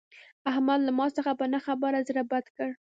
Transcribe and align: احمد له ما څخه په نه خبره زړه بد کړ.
احمد 0.49 0.79
له 0.87 0.91
ما 0.99 1.07
څخه 1.17 1.31
په 1.39 1.45
نه 1.53 1.59
خبره 1.65 1.99
زړه 2.09 2.21
بد 2.31 2.45
کړ. 2.57 2.69